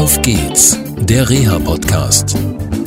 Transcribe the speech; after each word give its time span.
Auf 0.00 0.22
geht's, 0.22 0.78
der 0.96 1.28
Reha-Podcast. 1.28 2.34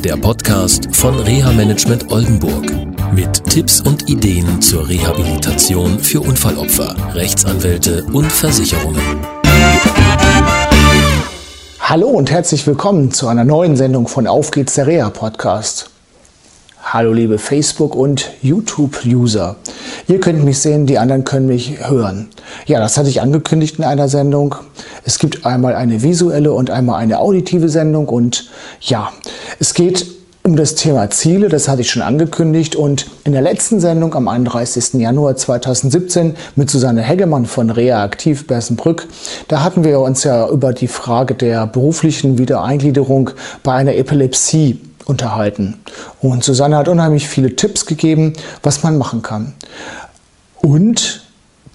Der 0.03 0.17
Podcast 0.17 0.95
von 0.95 1.13
Reha-Management 1.19 2.11
Oldenburg. 2.11 2.65
Mit 3.13 3.45
Tipps 3.51 3.81
und 3.81 4.09
Ideen 4.09 4.59
zur 4.63 4.89
Rehabilitation 4.89 5.99
für 5.99 6.21
Unfallopfer, 6.21 6.95
Rechtsanwälte 7.13 8.03
und 8.13 8.31
Versicherungen. 8.31 8.99
Hallo 11.81 12.07
und 12.07 12.31
herzlich 12.31 12.65
willkommen 12.65 13.11
zu 13.11 13.27
einer 13.27 13.43
neuen 13.43 13.75
Sendung 13.75 14.07
von 14.07 14.25
Auf 14.25 14.49
geht's, 14.49 14.73
der 14.73 14.87
Reha-Podcast. 14.87 15.92
Hallo 16.85 17.13
liebe 17.13 17.37
Facebook- 17.39 17.95
und 17.95 18.29
YouTube-User. 18.41 19.55
Ihr 20.07 20.19
könnt 20.19 20.43
mich 20.43 20.59
sehen, 20.59 20.85
die 20.85 20.99
anderen 20.99 21.23
können 21.23 21.47
mich 21.47 21.87
hören. 21.87 22.27
Ja, 22.65 22.79
das 22.79 22.97
hatte 22.97 23.09
ich 23.09 23.21
angekündigt 23.21 23.79
in 23.79 23.85
einer 23.85 24.09
Sendung. 24.09 24.55
Es 25.05 25.17
gibt 25.17 25.45
einmal 25.45 25.75
eine 25.75 26.03
visuelle 26.03 26.51
und 26.51 26.69
einmal 26.69 26.99
eine 26.99 27.19
auditive 27.19 27.69
Sendung 27.69 28.09
und 28.09 28.49
ja, 28.81 29.11
es 29.59 29.73
geht 29.73 30.05
um 30.43 30.57
das 30.57 30.75
Thema 30.75 31.09
Ziele, 31.09 31.47
das 31.47 31.69
hatte 31.69 31.81
ich 31.81 31.89
schon 31.89 32.01
angekündigt 32.01 32.75
und 32.75 33.07
in 33.23 33.31
der 33.31 33.41
letzten 33.41 33.79
Sendung 33.79 34.13
am 34.13 34.27
31. 34.27 34.95
Januar 34.95 35.37
2017 35.37 36.35
mit 36.57 36.69
Susanne 36.69 37.01
Heggemann 37.01 37.45
von 37.45 37.69
Rea 37.69 38.03
Aktiv 38.03 38.45
Bersenbrück, 38.45 39.07
da 39.47 39.63
hatten 39.63 39.85
wir 39.85 40.01
uns 40.01 40.25
ja 40.25 40.49
über 40.49 40.73
die 40.73 40.89
Frage 40.89 41.33
der 41.33 41.65
beruflichen 41.65 42.37
Wiedereingliederung 42.37 43.29
bei 43.63 43.71
einer 43.71 43.95
Epilepsie 43.95 44.81
unterhalten. 45.05 45.75
Und 46.21 46.43
Susanne 46.43 46.77
hat 46.77 46.87
unheimlich 46.87 47.27
viele 47.27 47.55
Tipps 47.55 47.85
gegeben, 47.85 48.33
was 48.61 48.83
man 48.83 48.97
machen 48.97 49.21
kann. 49.21 49.53
Und 50.61 51.23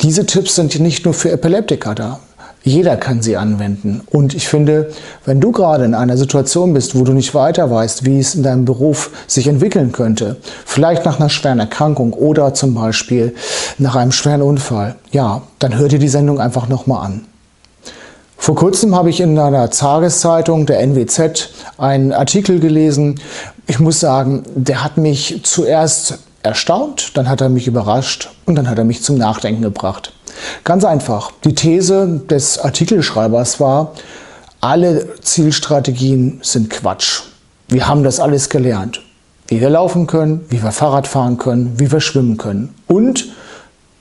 diese 0.00 0.26
Tipps 0.26 0.54
sind 0.54 0.78
nicht 0.80 1.04
nur 1.04 1.14
für 1.14 1.30
Epileptiker 1.30 1.94
da. 1.94 2.20
Jeder 2.62 2.96
kann 2.96 3.22
sie 3.22 3.36
anwenden. 3.36 4.02
Und 4.10 4.34
ich 4.34 4.48
finde, 4.48 4.90
wenn 5.24 5.40
du 5.40 5.52
gerade 5.52 5.84
in 5.84 5.94
einer 5.94 6.16
Situation 6.16 6.74
bist, 6.74 6.98
wo 6.98 7.04
du 7.04 7.12
nicht 7.12 7.34
weiter 7.34 7.70
weißt, 7.70 8.04
wie 8.04 8.18
es 8.18 8.34
in 8.34 8.42
deinem 8.42 8.64
Beruf 8.64 9.10
sich 9.26 9.46
entwickeln 9.46 9.92
könnte, 9.92 10.36
vielleicht 10.66 11.04
nach 11.04 11.18
einer 11.18 11.30
schweren 11.30 11.60
Erkrankung 11.60 12.12
oder 12.12 12.54
zum 12.54 12.74
Beispiel 12.74 13.34
nach 13.78 13.96
einem 13.96 14.12
schweren 14.12 14.42
Unfall, 14.42 14.96
ja, 15.12 15.42
dann 15.60 15.78
hör 15.78 15.88
dir 15.88 15.98
die 15.98 16.08
Sendung 16.08 16.40
einfach 16.40 16.68
nochmal 16.68 17.06
an. 17.06 17.24
Vor 18.48 18.54
kurzem 18.54 18.94
habe 18.94 19.10
ich 19.10 19.20
in 19.20 19.38
einer 19.38 19.68
Tageszeitung 19.68 20.64
der 20.64 20.80
NWZ 20.80 21.50
einen 21.76 22.14
Artikel 22.14 22.60
gelesen. 22.60 23.20
Ich 23.66 23.78
muss 23.78 24.00
sagen, 24.00 24.42
der 24.54 24.82
hat 24.82 24.96
mich 24.96 25.42
zuerst 25.42 26.20
erstaunt, 26.42 27.10
dann 27.18 27.28
hat 27.28 27.42
er 27.42 27.50
mich 27.50 27.66
überrascht 27.66 28.30
und 28.46 28.54
dann 28.54 28.66
hat 28.70 28.78
er 28.78 28.86
mich 28.86 29.02
zum 29.02 29.18
Nachdenken 29.18 29.60
gebracht. 29.60 30.14
Ganz 30.64 30.86
einfach. 30.86 31.30
Die 31.44 31.54
These 31.54 32.22
des 32.30 32.58
Artikelschreibers 32.58 33.60
war, 33.60 33.92
alle 34.62 35.20
Zielstrategien 35.20 36.40
sind 36.42 36.70
Quatsch. 36.70 37.24
Wir 37.68 37.86
haben 37.86 38.02
das 38.02 38.18
alles 38.18 38.48
gelernt. 38.48 39.02
Wie 39.48 39.60
wir 39.60 39.68
laufen 39.68 40.06
können, 40.06 40.46
wie 40.48 40.62
wir 40.62 40.72
Fahrrad 40.72 41.06
fahren 41.06 41.36
können, 41.36 41.74
wie 41.76 41.92
wir 41.92 42.00
schwimmen 42.00 42.38
können. 42.38 42.74
Und 42.86 43.28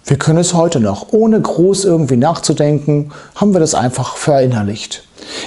wir 0.08 0.18
können 0.18 0.40
es 0.40 0.54
heute 0.54 0.80
noch. 0.80 1.12
Ohne 1.12 1.40
groß 1.40 1.84
irgendwie 1.84 2.16
nachzudenken, 2.16 3.12
haben 3.36 3.54
wir 3.54 3.60
das 3.60 3.76
einfach 3.76 4.16
verinnerlicht. 4.16 5.04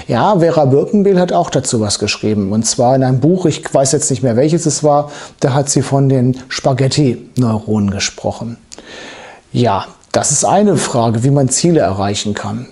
Ja, 0.06 0.39
Vera 0.39 0.66
Birkenbiel 0.66 1.19
hat 1.19 1.33
auch 1.33 1.48
dazu 1.48 1.80
was 1.80 1.98
geschrieben. 1.98 2.53
Und 2.53 2.66
zwar 2.66 2.94
in 2.94 3.03
einem 3.03 3.20
Buch, 3.20 3.47
ich 3.47 3.72
weiß 3.72 3.92
jetzt 3.92 4.11
nicht 4.11 4.22
mehr 4.22 4.36
welches 4.36 4.66
es 4.66 4.84
war, 4.84 5.11
da 5.41 5.55
hat 5.55 5.70
sie 5.70 5.81
von 5.81 6.11
den 6.11 6.36
Spaghetti-Neuronen 6.48 7.91
gesprochen. 7.91 8.58
Ja, 9.50 9.86
das 10.12 10.31
ist 10.31 10.44
eine 10.44 10.77
Frage, 10.77 11.25
wie 11.25 11.31
man 11.31 11.48
Ziele 11.48 11.81
erreichen 11.81 12.34
kann. 12.34 12.66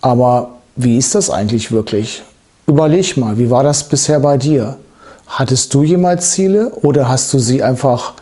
Aber 0.00 0.52
wie 0.74 0.96
ist 0.96 1.14
das 1.14 1.28
eigentlich 1.28 1.70
wirklich? 1.70 2.22
Überleg 2.66 3.16
mal, 3.18 3.36
wie 3.36 3.50
war 3.50 3.62
das 3.62 3.88
bisher 3.88 4.20
bei 4.20 4.38
dir? 4.38 4.78
Hattest 5.26 5.74
du 5.74 5.82
jemals 5.82 6.30
Ziele 6.30 6.70
oder 6.70 7.08
hast 7.08 7.32
du 7.34 7.38
sie 7.38 7.62
einfach 7.62 8.14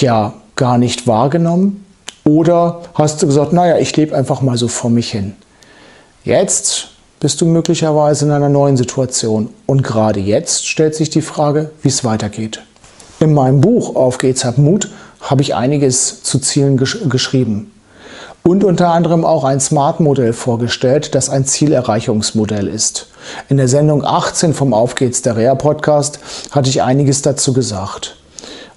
ja 0.00 0.34
gar 0.54 0.76
nicht 0.76 1.06
wahrgenommen? 1.06 1.84
Oder 2.28 2.82
hast 2.92 3.22
du 3.22 3.26
gesagt, 3.26 3.54
naja, 3.54 3.78
ich 3.78 3.96
lebe 3.96 4.14
einfach 4.14 4.42
mal 4.42 4.58
so 4.58 4.68
vor 4.68 4.90
mich 4.90 5.10
hin? 5.10 5.34
Jetzt 6.24 6.88
bist 7.20 7.40
du 7.40 7.46
möglicherweise 7.46 8.26
in 8.26 8.32
einer 8.32 8.50
neuen 8.50 8.76
Situation 8.76 9.48
und 9.64 9.82
gerade 9.82 10.20
jetzt 10.20 10.68
stellt 10.68 10.94
sich 10.94 11.08
die 11.08 11.22
Frage, 11.22 11.70
wie 11.80 11.88
es 11.88 12.04
weitergeht. 12.04 12.60
In 13.18 13.32
meinem 13.32 13.62
Buch 13.62 13.96
Auf 13.96 14.18
geht's, 14.18 14.44
hab 14.44 14.58
Mut 14.58 14.90
habe 15.22 15.40
ich 15.40 15.54
einiges 15.54 16.22
zu 16.22 16.38
Zielen 16.38 16.76
gesch 16.76 16.98
geschrieben 17.08 17.72
und 18.42 18.62
unter 18.62 18.88
anderem 18.90 19.24
auch 19.24 19.44
ein 19.44 19.58
Smart-Modell 19.58 20.34
vorgestellt, 20.34 21.14
das 21.14 21.30
ein 21.30 21.46
Zielerreichungsmodell 21.46 22.68
ist. 22.68 23.06
In 23.48 23.56
der 23.56 23.68
Sendung 23.68 24.04
18 24.04 24.52
vom 24.52 24.74
Auf 24.74 24.96
geht's 24.96 25.22
der 25.22 25.38
Rea 25.38 25.54
Podcast 25.54 26.20
hatte 26.50 26.68
ich 26.68 26.82
einiges 26.82 27.22
dazu 27.22 27.54
gesagt. 27.54 28.16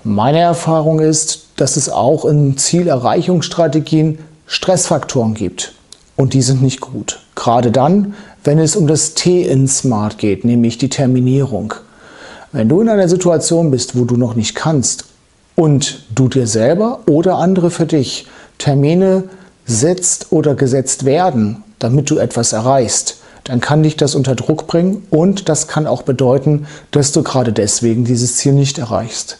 Meine 0.05 0.39
Erfahrung 0.39 1.01
ist, 1.01 1.47
dass 1.61 1.77
es 1.77 1.89
auch 1.89 2.25
in 2.25 2.57
Zielerreichungsstrategien 2.57 4.17
Stressfaktoren 4.47 5.35
gibt. 5.35 5.73
Und 6.15 6.33
die 6.33 6.41
sind 6.41 6.63
nicht 6.63 6.81
gut. 6.81 7.19
Gerade 7.35 7.69
dann, 7.69 8.15
wenn 8.43 8.57
es 8.57 8.75
um 8.75 8.87
das 8.87 9.13
T 9.13 9.43
in 9.43 9.67
Smart 9.67 10.17
geht, 10.17 10.43
nämlich 10.43 10.79
die 10.79 10.89
Terminierung. 10.89 11.75
Wenn 12.51 12.67
du 12.67 12.81
in 12.81 12.89
einer 12.89 13.07
Situation 13.07 13.69
bist, 13.69 13.95
wo 13.95 14.05
du 14.05 14.17
noch 14.17 14.33
nicht 14.33 14.55
kannst 14.55 15.05
und 15.55 16.03
du 16.13 16.27
dir 16.27 16.47
selber 16.47 17.01
oder 17.07 17.35
andere 17.35 17.69
für 17.69 17.85
dich 17.85 18.25
Termine 18.57 19.25
setzt 19.67 20.31
oder 20.31 20.55
gesetzt 20.55 21.05
werden, 21.05 21.63
damit 21.77 22.09
du 22.09 22.17
etwas 22.17 22.53
erreichst, 22.53 23.17
dann 23.43 23.61
kann 23.61 23.83
dich 23.83 23.97
das 23.97 24.15
unter 24.15 24.33
Druck 24.33 24.65
bringen 24.65 25.05
und 25.11 25.47
das 25.47 25.67
kann 25.67 25.85
auch 25.85 26.01
bedeuten, 26.01 26.65
dass 26.89 27.11
du 27.11 27.21
gerade 27.21 27.53
deswegen 27.53 28.03
dieses 28.03 28.37
Ziel 28.37 28.53
nicht 28.53 28.79
erreichst. 28.79 29.37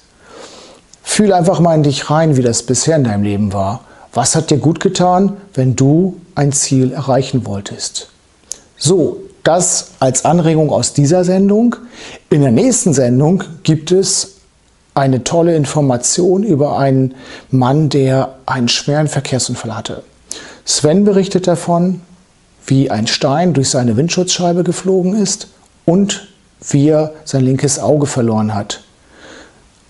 Fühl 1.14 1.34
einfach 1.34 1.60
mal 1.60 1.76
in 1.76 1.84
dich 1.84 2.10
rein, 2.10 2.38
wie 2.38 2.42
das 2.42 2.64
bisher 2.64 2.96
in 2.96 3.04
deinem 3.04 3.24
Leben 3.24 3.52
war. 3.52 3.82
Was 4.14 4.34
hat 4.34 4.50
dir 4.50 4.60
gut 4.60 4.80
getan, 4.80 5.36
wenn 5.54 5.76
du 5.76 6.22
ein 6.36 6.54
Ziel 6.54 6.94
erreichen 6.94 7.46
wolltest? 7.46 8.08
So, 8.78 9.18
das 9.44 9.88
als 10.00 10.24
Anregung 10.24 10.70
aus 10.70 10.94
dieser 10.94 11.26
Sendung. 11.26 11.76
In 12.30 12.44
der 12.44 12.52
nächsten 12.52 12.94
Sendung 12.94 13.44
gibt 13.64 13.92
es 13.92 14.36
eine 14.94 15.26
tolle 15.26 15.54
Information 15.54 16.44
über 16.44 16.80
einen 16.80 17.16
Mann, 17.50 17.90
der 17.90 18.36
einen 18.46 18.70
schweren 18.70 19.10
Verkehrsunfall 19.10 19.76
hatte. 19.76 20.04
Sven 20.64 21.04
berichtet 21.04 21.46
davon, 21.46 22.00
wie 22.66 22.90
ein 22.90 23.08
Stein 23.08 23.52
durch 23.52 23.70
seine 23.70 23.98
Windschutzscheibe 23.98 24.64
geflogen 24.64 25.22
ist 25.22 25.50
und 25.84 26.30
wie 26.70 26.88
er 26.88 27.12
sein 27.26 27.44
linkes 27.44 27.80
Auge 27.80 28.06
verloren 28.06 28.56
hat. 28.56 28.86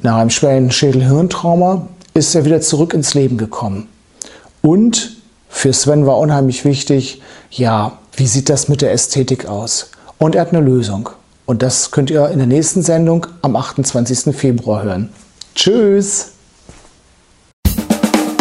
Nach 0.03 0.15
einem 0.15 0.31
schweren 0.31 0.71
Schädelhirntrauma 0.71 1.87
ist 2.15 2.33
er 2.33 2.43
wieder 2.43 2.59
zurück 2.59 2.93
ins 2.93 3.13
Leben 3.13 3.37
gekommen. 3.37 3.87
Und 4.61 5.17
für 5.47 5.73
Sven 5.73 6.07
war 6.07 6.17
unheimlich 6.17 6.65
wichtig, 6.65 7.21
ja, 7.51 7.99
wie 8.15 8.25
sieht 8.25 8.49
das 8.49 8.67
mit 8.67 8.81
der 8.81 8.93
Ästhetik 8.93 9.45
aus? 9.45 9.91
Und 10.17 10.35
er 10.35 10.41
hat 10.41 10.53
eine 10.53 10.65
Lösung. 10.65 11.09
Und 11.45 11.61
das 11.61 11.91
könnt 11.91 12.09
ihr 12.09 12.29
in 12.29 12.39
der 12.39 12.47
nächsten 12.47 12.81
Sendung 12.81 13.27
am 13.41 13.55
28. 13.55 14.35
Februar 14.35 14.83
hören. 14.83 15.09
Tschüss! 15.53 16.31